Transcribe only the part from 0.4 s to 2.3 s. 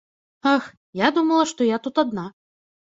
Ах, я думала, што я тут адна.